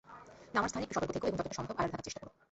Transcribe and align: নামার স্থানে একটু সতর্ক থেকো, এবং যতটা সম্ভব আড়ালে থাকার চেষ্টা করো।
নামার 0.53 0.69
স্থানে 0.69 0.85
একটু 0.85 0.95
সতর্ক 0.97 1.11
থেকো, 1.15 1.25
এবং 1.27 1.37
যতটা 1.39 1.57
সম্ভব 1.59 1.75
আড়ালে 1.79 1.91
থাকার 1.93 2.05
চেষ্টা 2.07 2.21
করো। 2.21 2.31